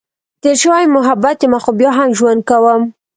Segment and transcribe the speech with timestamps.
[0.41, 2.81] تېر شوی محبت یمه، خو بیا هم ژوند کؤم.